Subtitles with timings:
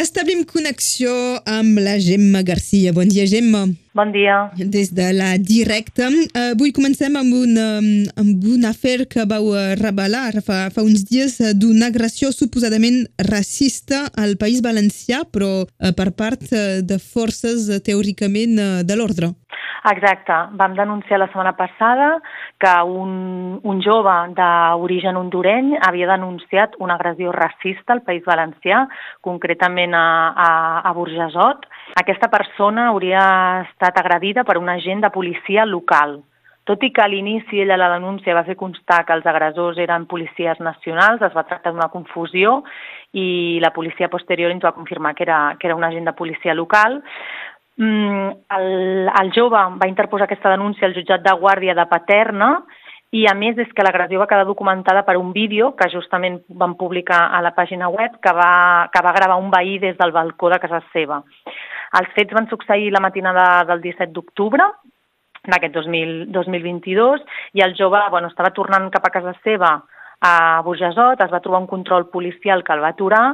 [0.00, 1.12] Establim connexió
[1.44, 2.92] amb la Gemma Garcia.
[2.96, 3.66] Bon dia, Gemma.
[3.92, 4.36] Bon dia.
[4.56, 6.06] Des de la directa.
[6.08, 7.90] Uh, avui comencem amb un, um,
[8.22, 14.06] amb un afer que vau uh, revelar fa, fa uns dies d'una agressió suposadament racista
[14.16, 15.66] al País Valencià, però
[15.98, 18.56] per part de forces teòricament
[18.86, 19.34] de l'ordre.
[19.88, 20.32] Exacte.
[20.60, 22.20] Vam denunciar la setmana passada
[22.60, 28.84] que un, un jove d'origen hondureny havia denunciat una agressió racista al País Valencià,
[29.24, 30.06] concretament a,
[30.36, 30.50] a,
[30.84, 31.64] a Burgesot.
[31.96, 33.22] Aquesta persona hauria
[33.70, 36.20] estat agredida per un agent de policia local.
[36.68, 40.04] Tot i que a l'inici ella la denúncia va fer constar que els agressors eren
[40.06, 42.60] policies nacionals, es va tractar d'una confusió
[43.16, 46.54] i la policia posterior ens va confirmar que era, que era un agent de policia
[46.54, 47.00] local.
[47.80, 52.50] Mm, el, el jove va interposar aquesta denúncia al jutjat de guàrdia de Paterna
[53.16, 56.74] i a més és que l'agressió va quedar documentada per un vídeo que justament van
[56.76, 60.50] publicar a la pàgina web que va, que va gravar un veí des del balcó
[60.52, 61.22] de casa seva.
[61.96, 64.68] Els fets van succeir la matinada del 17 d'octubre
[65.48, 67.24] d'aquest 2022
[67.56, 69.78] i el jove bueno, estava tornant cap a casa seva
[70.20, 73.24] a Burgesot, es va trobar un control policial que el va aturar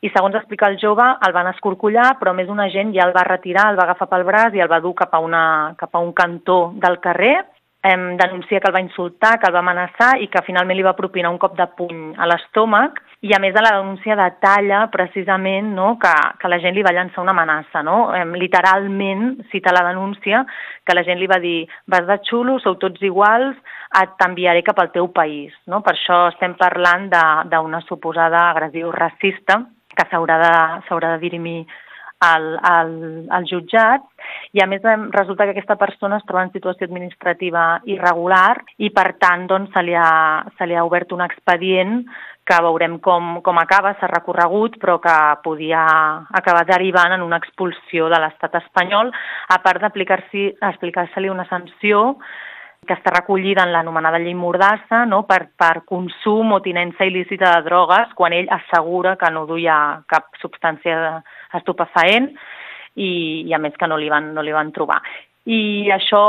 [0.00, 3.24] i, segons explica el jove, el van escorcollar, però més un agent ja el va
[3.24, 6.02] retirar, el va agafar pel braç i el va dur cap a, una, cap a
[6.04, 7.36] un cantó del carrer
[7.86, 10.96] em, denuncia que el va insultar, que el va amenaçar i que finalment li va
[10.98, 15.72] propinar un cop de puny a l'estómac i a més de la denúncia detalla precisament
[15.76, 17.82] no, que, que la gent li va llançar una amenaça.
[17.86, 17.96] No?
[18.14, 20.44] Em, literalment cita la denúncia
[20.84, 23.56] que la gent li va dir vas de xulo, sou tots iguals,
[24.18, 25.54] t'enviaré cap al teu país.
[25.70, 25.80] No?
[25.86, 29.62] Per això estem parlant d'una suposada agressió racista
[29.96, 31.60] que s'haurà de, de dirimir
[32.24, 32.92] al, al,
[33.28, 34.04] al jutjat
[34.56, 39.12] i a més resulta que aquesta persona es troba en situació administrativa irregular i per
[39.20, 42.00] tant doncs, se, li ha, se li ha obert un expedient
[42.46, 45.82] que veurem com, com acaba, s'ha recorregut, però que podia
[46.40, 49.10] acabar derivant en una expulsió de l'estat espanyol,
[49.50, 52.12] a part d'aplicar-se-li una sanció
[52.86, 55.22] que està recollida en l'anomenada llei Mordassa no?
[55.28, 59.76] per, per consum o tinença il·lícita de drogues quan ell assegura que no duia
[60.10, 61.22] cap substància
[61.58, 62.30] estupefaent
[62.96, 63.10] i,
[63.46, 65.00] i a més que no li van, no li van trobar.
[65.46, 66.20] I això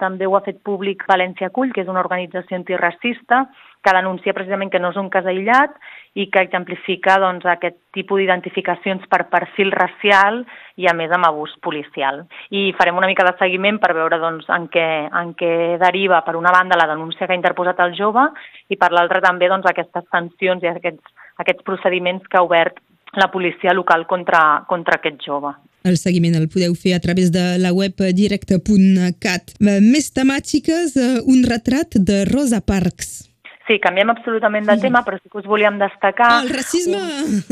[0.00, 3.42] també ho ha fet públic València Cull, que és una organització antiracista,
[3.84, 5.74] que denuncia precisament que no és un cas aïllat
[6.16, 10.40] i que exemplifica doncs, aquest tipus d'identificacions per perfil racial
[10.80, 12.24] i a més amb abús policial.
[12.48, 15.52] I farem una mica de seguiment per veure doncs, en, què, en què
[15.84, 18.30] deriva, per una banda, la denúncia que ha interposat el jove
[18.72, 21.04] i per l'altra també doncs, aquestes sancions i aquests,
[21.44, 22.80] aquests procediments que ha obert
[23.12, 25.52] la policia local contra, contra aquest jove.
[25.84, 29.54] El seguiment el podeu fer a través de la web directe.cat.
[29.60, 33.28] Més temàtiques, eh, un retrat de Rosa Parks.
[33.68, 36.28] Sí, canviem absolutament de tema, però sí que us volíem destacar...
[36.38, 36.96] Oh, el racisme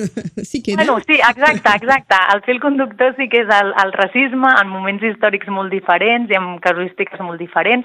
[0.48, 2.20] sí que Bueno, sí, exacte, exacte.
[2.32, 6.38] El fil conductor sí que és el, el racisme en moments històrics molt diferents i
[6.40, 7.84] amb casuístiques molt diferents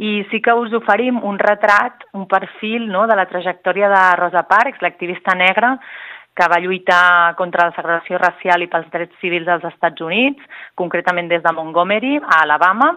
[0.00, 4.46] i sí que us oferim un retrat, un perfil no, de la trajectòria de Rosa
[4.48, 5.76] Parks, l'activista negra,
[6.36, 10.42] que va lluitar contra la segregació racial i pels drets civils dels Estats Units,
[10.76, 12.90] concretament des de Montgomery, a Alabama,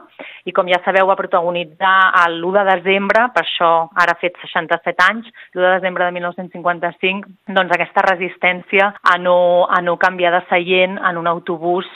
[0.44, 1.96] i com ja sabeu va protagonitzar
[2.28, 7.34] l'1 de desembre, per això ara ha fet 67 anys, l'1 de desembre de 1955,
[7.56, 9.40] doncs aquesta resistència a no,
[9.72, 11.88] a no canviar de seient en un autobús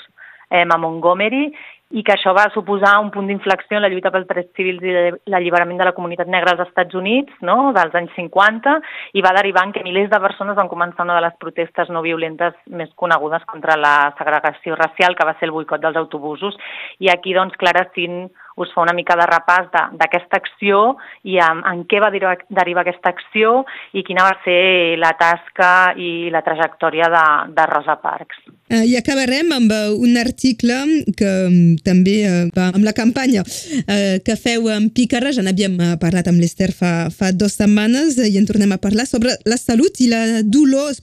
[0.50, 1.52] eh, a Montgomery
[1.94, 4.94] i que això va suposar un punt d'inflexió en la lluita pels drets civils i
[5.30, 8.76] l'alliberament de la comunitat negra als Estats Units, no?, dels anys 50,
[9.14, 12.02] i va derivar en que milers de persones van començar una de les protestes no
[12.02, 16.58] violentes més conegudes contra la segregació racial, que va ser el boicot dels autobusos.
[16.98, 19.69] I aquí, doncs, Clara Cint us fa una mica de repàs
[20.00, 20.81] d'aquesta acció
[21.24, 26.30] i en, en què va derivar aquesta acció i quina va ser la tasca i
[26.34, 27.25] la trajectòria de,
[27.56, 28.44] de Rosa Parks.
[28.74, 30.78] Uh, I acabarem amb uh, un article
[31.19, 36.28] que um, també uh, va amb la campanya que feu amb Pícara, ja n'havíem parlat
[36.30, 40.10] amb l'Ester fa, fa dues setmanes i en tornem a parlar sobre la salut i
[40.12, 40.94] la dolor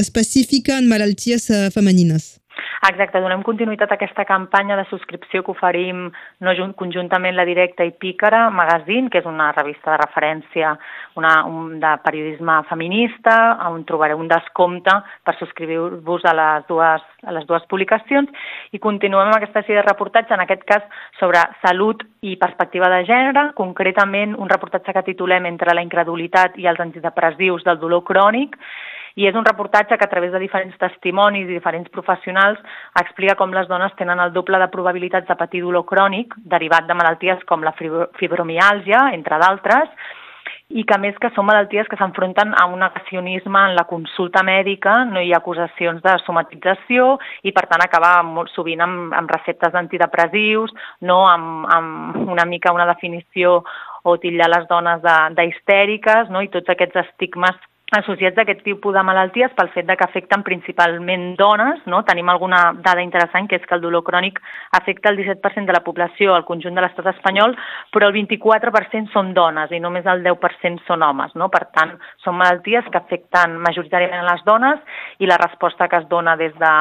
[0.00, 2.37] específica en malalties femenines.
[2.88, 6.06] Exacte, donem continuïtat a aquesta campanya de subscripció que oferim
[6.44, 10.76] no, conjuntament la Directa i Pícara Magazine, que és una revista de referència
[11.18, 13.36] una, un, de periodisme feminista,
[13.68, 14.94] on trobareu un descompte
[15.26, 18.30] per subscriure-vos a, les dues, a les dues publicacions.
[18.72, 20.86] I continuem amb aquesta sèrie de reportatge, en aquest cas
[21.18, 26.66] sobre salut i perspectiva de gènere, concretament un reportatge que titulem Entre la incredulitat i
[26.70, 28.56] els antidepressius del dolor crònic,
[29.18, 32.60] I és un reportatge que a través de diferents testimonis i diferents professionals
[33.00, 36.94] explica com les dones tenen el doble de probabilitats de patir dolor crònic derivat de
[36.94, 39.90] malalties com la fibromiàlgia, entre d'altres,
[40.68, 44.92] i que més que són malalties que s'enfronten a un negacionisme en la consulta mèdica,
[45.08, 49.72] no hi ha acusacions de somatització i per tant acaba molt sovint amb, amb receptes
[49.72, 50.74] d'antidepressius,
[51.08, 53.62] no amb, amb una mica una definició
[54.04, 55.02] o titllar les dones
[55.40, 56.44] d'histèriques no?
[56.44, 57.58] i tots aquests estigmes
[57.96, 61.80] associats a aquest tipus de malalties pel fet de que afecten principalment dones.
[61.86, 62.02] No?
[62.04, 64.40] Tenim alguna dada interessant, que és que el dolor crònic
[64.76, 67.56] afecta el 17% de la població al conjunt de l'estat espanyol,
[67.94, 71.34] però el 24% són dones i només el 10% són homes.
[71.34, 71.48] No?
[71.48, 76.36] Per tant, són malalties que afecten majoritàriament les dones i la resposta que es dona
[76.36, 76.74] des de,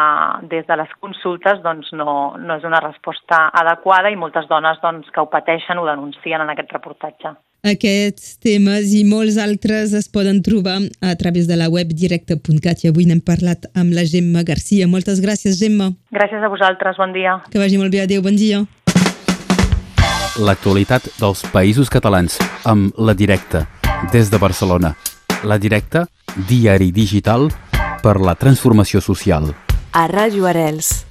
[0.52, 5.12] des de les consultes doncs, no, no és una resposta adequada i moltes dones doncs,
[5.12, 7.38] que ho pateixen ho denuncien en aquest reportatge.
[7.68, 12.92] Aquests temes i molts altres es poden trobar a través de la web directe.cat i
[12.92, 14.88] avui n'hem parlat amb la Gemma Garcia.
[14.88, 15.92] Moltes gràcies, Gemma.
[16.16, 17.38] Gràcies a vosaltres, bon dia.
[17.52, 18.64] Que vagi molt bé, adeu, bon dia.
[20.38, 23.66] L'actualitat dels països catalans amb La Directa,
[24.14, 24.94] des de Barcelona.
[25.44, 26.06] La Directa,
[26.48, 27.50] diari digital
[28.04, 29.50] per la transformació social.
[29.98, 31.07] A Ràdio Arels.